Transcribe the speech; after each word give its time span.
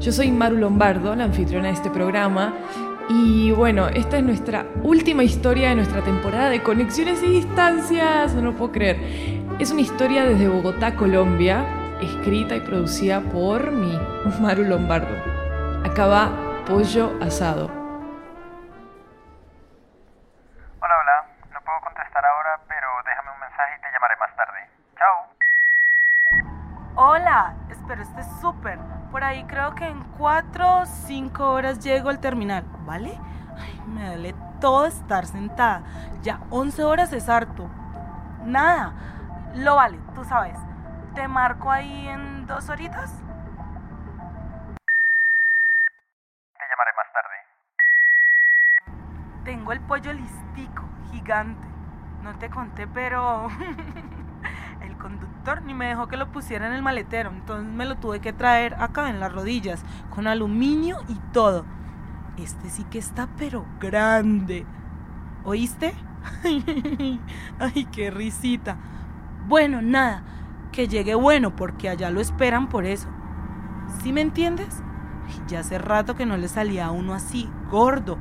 Yo 0.00 0.12
soy 0.12 0.30
Maru 0.30 0.56
Lombardo, 0.56 1.14
la 1.16 1.24
anfitriona 1.24 1.68
de 1.68 1.74
este 1.74 1.90
programa, 1.90 2.54
y 3.08 3.52
bueno, 3.52 3.88
esta 3.88 4.18
es 4.18 4.24
nuestra 4.24 4.66
última 4.82 5.22
historia 5.24 5.70
de 5.70 5.76
nuestra 5.76 6.02
temporada 6.02 6.50
de 6.50 6.62
Conexiones 6.62 7.22
y 7.22 7.28
Distancias, 7.28 8.34
no 8.34 8.42
lo 8.42 8.52
puedo 8.54 8.72
creer. 8.72 8.98
Es 9.58 9.70
una 9.70 9.80
historia 9.80 10.24
desde 10.24 10.48
Bogotá, 10.48 10.96
Colombia, 10.96 11.64
escrita 12.02 12.56
y 12.56 12.60
producida 12.60 13.20
por 13.20 13.72
mí, 13.72 13.96
Maru 14.40 14.64
Lombardo. 14.64 15.14
Acá 15.84 16.06
va 16.06 16.64
Pollo 16.66 17.12
Asado. 17.20 17.75
Hola, 27.16 27.54
espero 27.70 28.02
estés 28.02 28.26
súper. 28.42 28.78
Por 29.10 29.24
ahí 29.24 29.42
creo 29.44 29.74
que 29.74 29.86
en 29.86 30.02
4 30.18 30.80
o 30.80 30.84
5 30.84 31.50
horas 31.50 31.78
llego 31.82 32.10
al 32.10 32.20
terminal, 32.20 32.62
¿vale? 32.84 33.18
Ay, 33.58 33.80
me 33.86 34.06
duele 34.08 34.34
todo 34.60 34.84
estar 34.84 35.24
sentada. 35.24 35.82
Ya 36.20 36.40
11 36.50 36.84
horas 36.84 37.14
es 37.14 37.30
harto. 37.30 37.70
Nada, 38.44 38.92
lo 39.54 39.76
vale, 39.76 39.98
tú 40.14 40.24
sabes. 40.24 40.58
¿Te 41.14 41.26
marco 41.26 41.70
ahí 41.70 42.06
en 42.06 42.46
dos 42.46 42.68
horitas? 42.68 43.10
Te 46.52 46.64
llamaré 46.68 46.92
más 46.98 47.12
tarde. 47.14 47.36
Tengo 49.42 49.72
el 49.72 49.80
pollo 49.80 50.12
listico, 50.12 50.82
gigante. 51.12 51.66
No 52.22 52.36
te 52.38 52.50
conté, 52.50 52.86
pero 52.86 53.48
conductor 55.06 55.62
ni 55.62 55.72
me 55.72 55.86
dejó 55.86 56.08
que 56.08 56.16
lo 56.16 56.32
pusiera 56.32 56.66
en 56.66 56.72
el 56.72 56.82
maletero, 56.82 57.30
entonces 57.30 57.72
me 57.72 57.84
lo 57.84 57.94
tuve 57.94 58.18
que 58.20 58.32
traer 58.32 58.74
acá 58.74 59.08
en 59.08 59.20
las 59.20 59.32
rodillas, 59.32 59.84
con 60.10 60.26
aluminio 60.26 60.98
y 61.08 61.14
todo. 61.32 61.64
Este 62.36 62.68
sí 62.70 62.82
que 62.90 62.98
está 62.98 63.28
pero 63.38 63.64
grande. 63.78 64.66
¿Oíste? 65.44 65.94
Ay, 67.60 67.84
qué 67.92 68.10
risita. 68.10 68.78
Bueno, 69.46 69.80
nada, 69.80 70.24
que 70.72 70.88
llegue 70.88 71.14
bueno 71.14 71.54
porque 71.54 71.88
allá 71.88 72.10
lo 72.10 72.20
esperan 72.20 72.68
por 72.68 72.84
eso. 72.84 73.08
¿Sí 74.02 74.12
me 74.12 74.22
entiendes? 74.22 74.82
Ya 75.46 75.60
hace 75.60 75.78
rato 75.78 76.16
que 76.16 76.26
no 76.26 76.36
le 76.36 76.48
salía 76.48 76.86
a 76.86 76.90
uno 76.90 77.14
así, 77.14 77.48
gordo, 77.70 78.18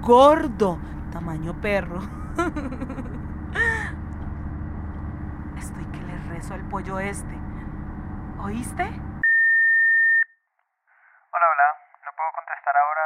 gordo, 0.00 0.78
tamaño 1.12 1.60
perro. 1.60 2.00
Estoy 5.58 5.84
al 6.50 6.66
pollo 6.68 6.98
este. 6.98 7.38
¿Oíste? 8.40 8.82
Hola, 8.82 8.96
hola. 11.52 11.68
No 12.04 12.10
puedo 12.16 12.32
contestar 12.34 12.74
ahora. 12.82 13.02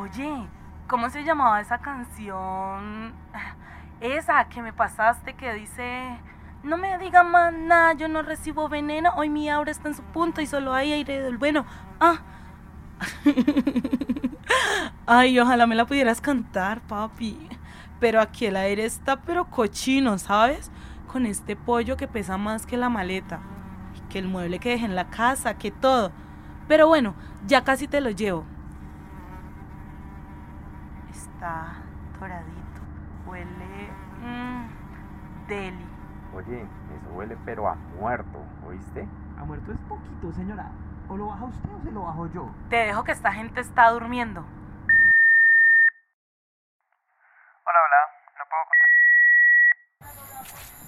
Oye, 0.00 0.48
¿cómo 0.88 1.08
se 1.08 1.22
llamaba 1.22 1.60
esa 1.60 1.78
canción? 1.78 3.14
Esa 4.00 4.48
que 4.48 4.60
me 4.60 4.72
pasaste 4.72 5.34
que 5.34 5.52
dice... 5.52 6.18
No 6.64 6.76
me 6.76 6.98
diga 6.98 7.22
más 7.22 7.52
nada, 7.52 7.92
yo 7.92 8.08
no 8.08 8.22
recibo 8.22 8.68
veneno. 8.68 9.12
Hoy 9.14 9.28
mi 9.28 9.48
aura 9.48 9.70
está 9.70 9.86
en 9.88 9.94
su 9.94 10.02
punto 10.02 10.40
y 10.40 10.46
solo 10.46 10.74
hay 10.74 10.92
aire 10.92 11.22
del 11.22 11.38
bueno. 11.38 11.64
Ah. 12.00 12.18
Ay, 15.06 15.38
ojalá 15.38 15.68
me 15.68 15.76
la 15.76 15.86
pudieras 15.86 16.20
cantar, 16.20 16.80
papi. 16.80 17.55
Pero 17.98 18.20
aquí 18.20 18.46
el 18.46 18.56
aire 18.56 18.84
está 18.84 19.16
pero 19.16 19.46
cochino, 19.46 20.18
¿sabes? 20.18 20.70
Con 21.10 21.26
este 21.26 21.56
pollo 21.56 21.96
que 21.96 22.08
pesa 22.08 22.36
más 22.36 22.66
que 22.66 22.76
la 22.76 22.88
maleta. 22.88 23.40
Que 24.10 24.18
el 24.18 24.28
mueble 24.28 24.58
que 24.58 24.70
dejé 24.70 24.84
en 24.84 24.94
la 24.94 25.08
casa, 25.08 25.56
que 25.56 25.70
todo. 25.70 26.12
Pero 26.68 26.86
bueno, 26.88 27.14
ya 27.46 27.64
casi 27.64 27.88
te 27.88 28.00
lo 28.00 28.10
llevo. 28.10 28.44
Está 31.10 31.76
doradito. 32.20 32.80
Huele... 33.26 33.90
Mmm, 34.22 34.68
deli. 35.48 35.86
Oye, 36.34 36.62
eso 36.62 37.08
huele 37.14 37.36
pero 37.44 37.68
a 37.68 37.74
muerto, 37.74 38.44
¿oíste? 38.66 39.08
A 39.38 39.44
muerto 39.44 39.72
es 39.72 39.78
poquito, 39.88 40.32
señora. 40.32 40.70
¿O 41.08 41.16
lo 41.16 41.26
baja 41.28 41.44
usted 41.44 41.70
o 41.70 41.80
se 41.82 41.90
lo 41.92 42.02
bajo 42.02 42.26
yo? 42.32 42.50
Te 42.68 42.76
dejo 42.76 43.04
que 43.04 43.12
esta 43.12 43.32
gente 43.32 43.60
está 43.60 43.90
durmiendo. 43.90 44.44
Hola, 47.64 47.78
hola. 47.86 47.96
No 48.38 48.44
puedo 48.50 48.64
contestar. 48.68 48.90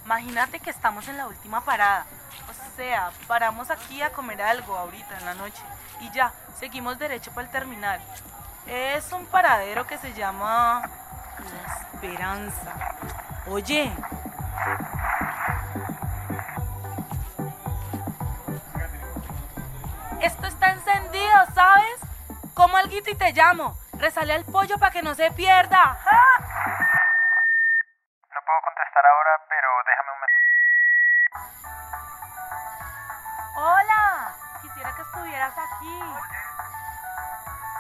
Imagínate 0.09 0.59
que 0.59 0.71
estamos 0.71 1.07
en 1.09 1.19
la 1.19 1.27
última 1.27 1.61
parada. 1.61 2.07
O 2.49 2.77
sea, 2.79 3.11
paramos 3.27 3.71
aquí 3.71 4.01
a 4.01 4.09
comer 4.09 4.41
algo 4.41 4.75
ahorita 4.75 5.19
en 5.19 5.27
la 5.27 5.35
noche. 5.35 5.63
Y 6.01 6.11
ya, 6.13 6.33
seguimos 6.59 6.99
derecho 6.99 7.31
para 7.33 7.47
el 7.47 7.53
terminal. 7.53 8.01
Es 8.67 9.13
un 9.13 9.27
paradero 9.27 9.87
que 9.87 9.99
se 9.99 10.15
llama 10.15 10.81
La 11.53 11.75
Esperanza. 11.93 12.97
Oye. 13.49 13.93
Esto 20.23 20.47
está 20.47 20.71
encendido, 20.71 21.37
¿sabes? 21.55 22.01
Como 22.55 22.79
alguito 22.79 23.11
y 23.11 23.15
te 23.15 23.35
llamo. 23.35 23.77
Resale 23.93 24.33
al 24.33 24.47
pollo 24.47 24.79
para 24.79 24.91
que 24.91 25.03
no 25.03 25.15
se 25.15 25.31
pierda. 25.33 25.99
¡Ah! 26.07 26.38
Estuvieras 35.39 35.59
aquí. 35.59 36.03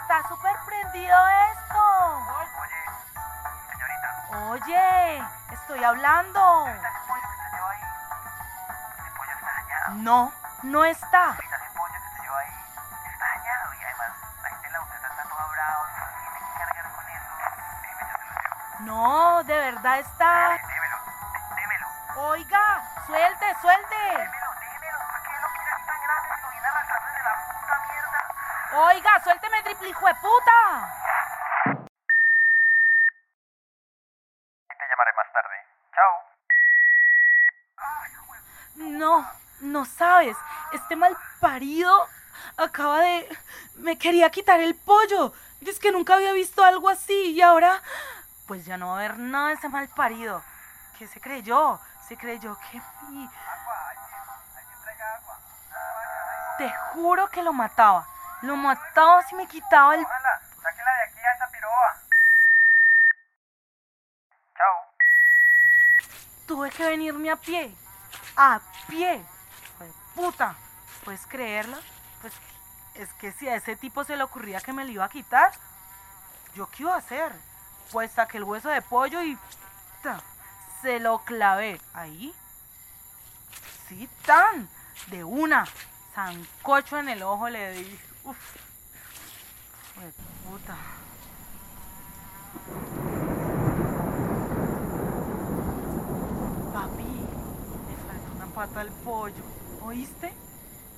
Está 0.02 0.28
súper 0.28 0.56
prendido 0.64 1.16
esto. 1.28 1.82
Oye, 2.60 2.82
señorita. 3.70 4.38
Oye, 4.50 5.24
estoy 5.52 5.84
hablando. 5.84 6.68
No, 9.94 10.32
no 10.62 10.84
está. 10.84 11.36
No, 18.80 19.42
de 19.44 19.56
verdad 19.58 19.98
está. 19.98 20.50
Démelo, 20.50 20.96
dé- 21.04 21.60
démelo. 21.60 21.86
Oiga, 22.30 22.82
suelte, 23.06 23.54
suelte. 23.60 24.30
Oiga, 28.80 29.20
suélteme, 29.24 29.62
triple 29.62 29.88
hijo 29.88 30.06
de 30.06 30.14
puta. 30.14 30.94
Y 34.64 34.78
te 34.78 34.84
llamaré 34.88 35.12
más 35.16 35.32
tarde. 35.32 35.56
Chao. 35.94 36.14
No, 38.76 39.26
no 39.62 39.84
sabes. 39.84 40.36
Este 40.72 40.94
mal 40.96 41.16
parido 41.40 42.06
acaba 42.56 43.00
de. 43.00 43.28
Me 43.76 43.98
quería 43.98 44.30
quitar 44.30 44.60
el 44.60 44.74
pollo. 44.76 45.32
Es 45.62 45.80
que 45.80 45.90
nunca 45.90 46.14
había 46.14 46.32
visto 46.32 46.62
algo 46.64 46.88
así 46.88 47.32
y 47.32 47.42
ahora. 47.42 47.82
Pues 48.46 48.64
ya 48.64 48.76
no 48.76 48.88
va 48.88 48.92
a 48.94 48.98
haber 48.98 49.18
nada 49.18 49.48
de 49.48 49.54
ese 49.54 49.68
mal 49.68 49.88
parido. 49.88 50.42
¿Qué 50.98 51.06
se 51.08 51.20
creyó? 51.20 51.80
Se 52.06 52.16
creyó 52.16 52.56
que. 52.70 52.80
mi- 53.10 53.28
Te 56.58 56.70
juro 56.92 57.28
que 57.28 57.42
lo 57.42 57.52
mataba. 57.52 58.06
Lo 58.42 58.54
mataba 58.56 59.22
si 59.24 59.34
me 59.34 59.46
quitaba 59.48 59.94
el... 59.94 60.02
Cójala, 60.02 60.40
sáquela 60.62 60.92
de 60.92 61.02
aquí 61.02 61.18
a 61.18 61.34
esa 61.34 61.48
piroba. 61.50 62.02
Chao. 64.56 64.76
Tuve 66.46 66.70
que 66.70 66.84
venirme 66.84 67.30
a 67.30 67.36
pie. 67.36 67.74
A 68.36 68.60
pie. 68.86 69.24
Fue 69.76 69.90
puta. 70.14 70.54
¿Puedes 71.04 71.26
creerlo? 71.26 71.76
Pues 72.20 72.32
es 72.94 73.12
que 73.14 73.32
si 73.32 73.48
a 73.48 73.56
ese 73.56 73.74
tipo 73.74 74.04
se 74.04 74.16
le 74.16 74.22
ocurría 74.22 74.60
que 74.60 74.72
me 74.72 74.84
lo 74.84 74.90
iba 74.92 75.04
a 75.04 75.08
quitar, 75.08 75.52
¿yo 76.54 76.70
qué 76.70 76.84
iba 76.84 76.94
a 76.94 76.98
hacer? 76.98 77.32
Pues 77.90 78.12
saqué 78.12 78.36
el 78.36 78.44
hueso 78.44 78.68
de 78.68 78.82
pollo 78.82 79.22
y... 79.22 79.36
ta, 80.02 80.20
se 80.82 81.00
lo 81.00 81.18
clavé. 81.24 81.80
Ahí. 81.92 82.32
Sí, 83.88 84.08
tan. 84.24 84.68
De 85.08 85.24
una. 85.24 85.64
Sancocho 86.14 86.98
en 86.98 87.08
el 87.08 87.22
ojo 87.22 87.48
le 87.48 87.72
di. 87.72 88.00
Uf. 88.28 88.36
Fue 89.94 90.04
puta. 90.44 90.76
Papi, 96.74 97.02
me 97.86 97.96
falta 97.96 98.30
una 98.36 98.46
pata 98.54 98.80
al 98.80 98.90
pollo. 99.02 99.42
¿Oíste? 99.80 100.34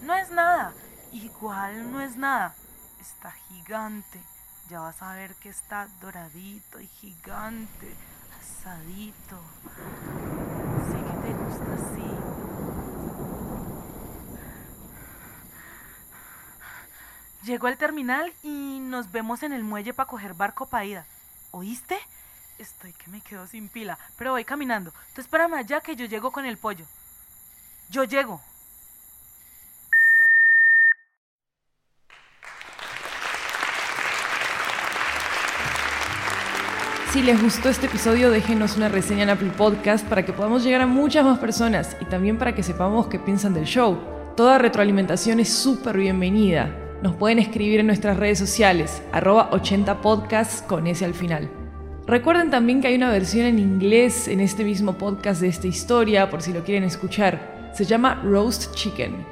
No 0.03 0.15
es 0.15 0.29
nada. 0.33 0.73
Igual 1.13 1.93
no 1.93 2.01
es 2.01 2.17
nada. 2.17 2.53
Está 3.01 3.31
gigante. 3.31 4.21
Ya 4.69 4.81
vas 4.81 5.01
a 5.01 5.15
ver 5.15 5.37
que 5.37 5.51
está 5.51 5.87
doradito 6.01 6.81
y 6.81 6.89
gigante. 6.89 7.95
Asadito. 8.41 9.39
Sé 10.89 10.97
que 10.99 11.29
te 11.29 11.33
gusta 11.35 11.75
así. 11.75 12.40
Llegó 17.45 17.69
al 17.69 17.79
terminal 17.79 18.31
y 18.43 18.81
nos 18.81 19.11
vemos 19.13 19.43
en 19.43 19.55
el 19.55 19.65
muelle 19.65 19.95
para 19.95 20.09
coger 20.09 20.35
barco 20.35 20.67
para 20.67 20.85
ida. 20.85 21.07
¿Oíste? 21.53 21.97
Estoy 22.59 22.93
que 22.93 23.11
me 23.11 23.23
quedo 23.23 23.47
sin 23.47 23.69
pila, 23.69 23.99
pero 24.19 24.33
voy 24.33 24.45
caminando. 24.45 24.93
Tú 25.15 25.23
espérame 25.23 25.55
allá 25.55 25.81
que 25.81 25.97
yo 25.97 26.05
llego 26.05 26.33
con 26.33 26.45
el 26.45 26.59
pollo. 26.59 26.85
Yo 27.89 28.05
llego. 28.05 28.43
Si 37.11 37.23
les 37.23 37.43
gustó 37.43 37.71
este 37.71 37.87
episodio, 37.87 38.31
déjenos 38.31 38.77
una 38.77 38.91
reseña 38.91 39.23
en 39.23 39.31
Apple 39.31 39.51
Podcast 39.57 40.07
para 40.07 40.25
que 40.27 40.35
podamos 40.35 40.63
llegar 40.63 40.83
a 40.83 40.87
muchas 40.87 41.25
más 41.25 41.39
personas 41.39 41.97
y 42.01 42.05
también 42.05 42.39
para 42.39 42.55
que 42.55 42.63
sepamos 42.63 43.07
qué 43.07 43.19
piensan 43.19 43.55
del 43.55 43.65
show. 43.65 43.99
Toda 44.37 44.59
retroalimentación 44.59 45.41
es 45.41 45.53
súper 45.53 45.97
bienvenida. 45.97 46.90
Nos 47.03 47.15
pueden 47.15 47.39
escribir 47.39 47.81
en 47.81 47.87
nuestras 47.87 48.19
redes 48.19 48.39
sociales, 48.39 49.03
arroba 49.11 49.51
80podcasts 49.53 50.67
con 50.67 50.87
ese 50.87 51.07
al 51.07 51.15
final. 51.15 51.49
Recuerden 52.07 52.51
también 52.51 52.83
que 52.83 52.89
hay 52.89 52.97
una 52.97 53.11
versión 53.11 53.47
en 53.47 53.59
inglés 53.59 54.29
en 54.29 54.41
este 54.41 54.65
mismo 54.65 54.99
podcast 54.99 55.41
de 55.41 55.49
esta 55.49 55.67
historia, 55.67 56.29
por 56.29 56.43
si 56.43 56.53
lo 56.53 56.63
quieren 56.63 56.85
escuchar. 56.85 57.71
Se 57.73 57.87
llama 57.87 58.21
Roast 58.23 58.75
Chicken. 58.75 59.25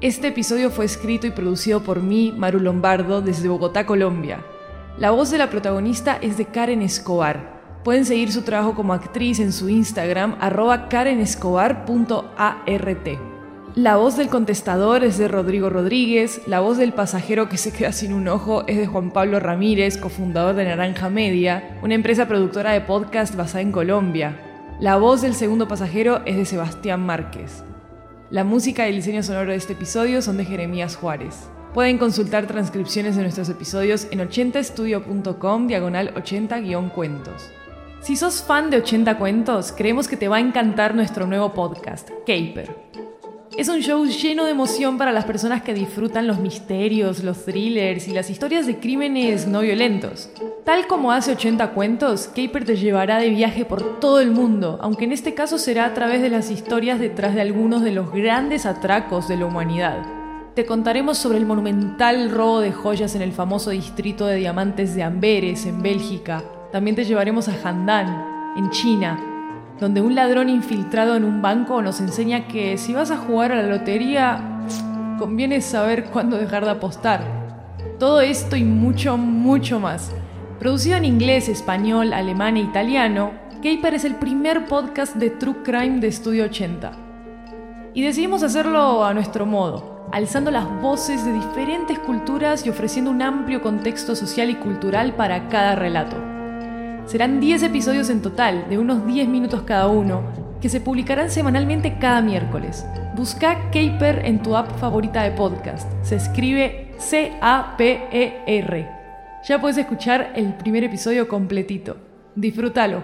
Este 0.00 0.28
episodio 0.28 0.70
fue 0.70 0.84
escrito 0.84 1.26
y 1.26 1.30
producido 1.30 1.82
por 1.82 2.00
mí, 2.00 2.32
Maru 2.36 2.60
Lombardo, 2.60 3.22
desde 3.22 3.48
Bogotá, 3.48 3.84
Colombia. 3.84 4.44
La 4.98 5.10
voz 5.10 5.30
de 5.30 5.38
la 5.38 5.50
protagonista 5.50 6.18
es 6.20 6.36
de 6.36 6.44
Karen 6.44 6.82
Escobar. 6.82 7.60
Pueden 7.82 8.04
seguir 8.04 8.30
su 8.30 8.42
trabajo 8.42 8.74
como 8.74 8.92
actriz 8.92 9.40
en 9.40 9.52
su 9.52 9.68
Instagram, 9.68 10.36
arroba 10.38 10.88
karenescobar.art. 10.88 13.31
La 13.74 13.96
voz 13.96 14.18
del 14.18 14.28
contestador 14.28 15.02
es 15.02 15.16
de 15.16 15.28
Rodrigo 15.28 15.70
Rodríguez, 15.70 16.42
la 16.46 16.60
voz 16.60 16.76
del 16.76 16.92
pasajero 16.92 17.48
que 17.48 17.56
se 17.56 17.72
queda 17.72 17.90
sin 17.92 18.12
un 18.12 18.28
ojo 18.28 18.64
es 18.66 18.76
de 18.76 18.86
Juan 18.86 19.12
Pablo 19.12 19.40
Ramírez, 19.40 19.96
cofundador 19.96 20.54
de 20.54 20.66
Naranja 20.66 21.08
Media, 21.08 21.78
una 21.82 21.94
empresa 21.94 22.28
productora 22.28 22.72
de 22.72 22.82
podcast 22.82 23.34
basada 23.34 23.62
en 23.62 23.72
Colombia. 23.72 24.38
La 24.78 24.96
voz 24.96 25.22
del 25.22 25.34
segundo 25.34 25.68
pasajero 25.68 26.20
es 26.26 26.36
de 26.36 26.44
Sebastián 26.44 27.00
Márquez. 27.06 27.64
La 28.28 28.44
música 28.44 28.86
y 28.86 28.90
el 28.90 28.96
diseño 28.96 29.22
sonoro 29.22 29.52
de 29.52 29.56
este 29.56 29.72
episodio 29.72 30.20
son 30.20 30.36
de 30.36 30.44
Jeremías 30.44 30.96
Juárez. 30.96 31.48
Pueden 31.72 31.96
consultar 31.96 32.46
transcripciones 32.46 33.16
de 33.16 33.22
nuestros 33.22 33.48
episodios 33.48 34.06
en 34.10 34.18
80estudio.com 34.18 35.66
diagonal 35.66 36.12
80-cuentos. 36.14 37.50
Si 38.02 38.16
sos 38.16 38.42
fan 38.42 38.68
de 38.68 38.76
80 38.76 39.16
cuentos, 39.16 39.72
creemos 39.74 40.08
que 40.08 40.18
te 40.18 40.28
va 40.28 40.36
a 40.36 40.40
encantar 40.40 40.94
nuestro 40.94 41.26
nuevo 41.26 41.54
podcast, 41.54 42.10
Caper. 42.26 42.91
Es 43.58 43.68
un 43.68 43.80
show 43.80 44.06
lleno 44.06 44.46
de 44.46 44.52
emoción 44.52 44.96
para 44.96 45.12
las 45.12 45.26
personas 45.26 45.62
que 45.62 45.74
disfrutan 45.74 46.26
los 46.26 46.38
misterios, 46.38 47.22
los 47.22 47.44
thrillers 47.44 48.08
y 48.08 48.12
las 48.12 48.30
historias 48.30 48.66
de 48.66 48.78
crímenes 48.78 49.46
no 49.46 49.60
violentos. 49.60 50.30
Tal 50.64 50.86
como 50.86 51.12
hace 51.12 51.32
80 51.32 51.72
cuentos, 51.72 52.28
Caper 52.28 52.64
te 52.64 52.76
llevará 52.76 53.18
de 53.18 53.28
viaje 53.28 53.66
por 53.66 54.00
todo 54.00 54.20
el 54.20 54.30
mundo, 54.30 54.78
aunque 54.80 55.04
en 55.04 55.12
este 55.12 55.34
caso 55.34 55.58
será 55.58 55.84
a 55.84 55.92
través 55.92 56.22
de 56.22 56.30
las 56.30 56.50
historias 56.50 56.98
detrás 56.98 57.34
de 57.34 57.42
algunos 57.42 57.82
de 57.82 57.92
los 57.92 58.10
grandes 58.10 58.64
atracos 58.64 59.28
de 59.28 59.36
la 59.36 59.44
humanidad. 59.44 60.02
Te 60.54 60.64
contaremos 60.64 61.18
sobre 61.18 61.38
el 61.38 61.46
monumental 61.46 62.30
robo 62.30 62.60
de 62.60 62.72
joyas 62.72 63.14
en 63.14 63.22
el 63.22 63.32
famoso 63.32 63.70
distrito 63.70 64.24
de 64.24 64.36
diamantes 64.36 64.94
de 64.94 65.02
Amberes, 65.02 65.66
en 65.66 65.82
Bélgica. 65.82 66.42
También 66.72 66.96
te 66.96 67.04
llevaremos 67.04 67.48
a 67.48 67.56
Handan, 67.62 68.54
en 68.56 68.70
China, 68.70 69.31
donde 69.82 70.00
un 70.00 70.14
ladrón 70.14 70.48
infiltrado 70.48 71.16
en 71.16 71.24
un 71.24 71.42
banco 71.42 71.82
nos 71.82 72.00
enseña 72.00 72.46
que 72.46 72.78
si 72.78 72.94
vas 72.94 73.10
a 73.10 73.16
jugar 73.16 73.50
a 73.50 73.56
la 73.56 73.68
lotería, 73.68 74.40
conviene 75.18 75.60
saber 75.60 76.04
cuándo 76.04 76.36
dejar 76.36 76.64
de 76.64 76.70
apostar. 76.70 77.24
Todo 77.98 78.20
esto 78.20 78.54
y 78.54 78.62
mucho, 78.62 79.16
mucho 79.16 79.80
más. 79.80 80.12
Producido 80.60 80.96
en 80.98 81.04
inglés, 81.04 81.48
español, 81.48 82.12
alemán 82.12 82.56
e 82.56 82.60
italiano, 82.60 83.32
Caper 83.56 83.94
es 83.94 84.04
el 84.04 84.14
primer 84.14 84.66
podcast 84.66 85.16
de 85.16 85.30
True 85.30 85.64
Crime 85.64 85.98
de 85.98 86.06
Estudio 86.06 86.44
80. 86.44 86.92
Y 87.92 88.02
decidimos 88.02 88.44
hacerlo 88.44 89.04
a 89.04 89.12
nuestro 89.14 89.46
modo, 89.46 90.06
alzando 90.12 90.52
las 90.52 90.80
voces 90.80 91.24
de 91.24 91.32
diferentes 91.32 91.98
culturas 91.98 92.64
y 92.64 92.70
ofreciendo 92.70 93.10
un 93.10 93.20
amplio 93.20 93.60
contexto 93.60 94.14
social 94.14 94.48
y 94.48 94.54
cultural 94.54 95.16
para 95.16 95.48
cada 95.48 95.74
relato. 95.74 96.31
Serán 97.06 97.40
10 97.40 97.64
episodios 97.64 98.08
en 98.10 98.22
total, 98.22 98.68
de 98.68 98.78
unos 98.78 99.06
10 99.06 99.28
minutos 99.28 99.62
cada 99.62 99.88
uno, 99.88 100.22
que 100.60 100.68
se 100.68 100.80
publicarán 100.80 101.30
semanalmente 101.30 101.98
cada 101.98 102.22
miércoles. 102.22 102.86
Busca 103.16 103.70
Caper 103.72 104.22
en 104.24 104.42
tu 104.42 104.56
app 104.56 104.78
favorita 104.78 105.22
de 105.24 105.32
podcast. 105.32 105.90
Se 106.02 106.16
escribe 106.16 106.94
C-A-P-E-R. 106.98 108.88
Ya 109.48 109.60
puedes 109.60 109.76
escuchar 109.76 110.32
el 110.36 110.54
primer 110.54 110.84
episodio 110.84 111.26
completito. 111.26 111.96
Disfrútalo. 112.36 113.02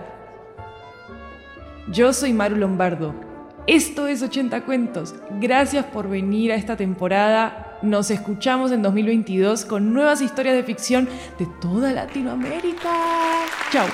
Yo 1.90 2.12
soy 2.12 2.32
Maru 2.32 2.56
Lombardo. 2.56 3.14
Esto 3.66 4.06
es 4.06 4.22
80 4.22 4.64
Cuentos. 4.64 5.14
Gracias 5.40 5.84
por 5.84 6.08
venir 6.08 6.52
a 6.52 6.54
esta 6.54 6.76
temporada. 6.76 7.67
Nos 7.82 8.10
escuchamos 8.10 8.72
en 8.72 8.82
2022 8.82 9.64
con 9.64 9.92
nuevas 9.92 10.20
historias 10.20 10.56
de 10.56 10.64
ficción 10.64 11.08
de 11.38 11.46
toda 11.60 11.92
Latinoamérica. 11.92 12.90
Chao. 13.70 13.86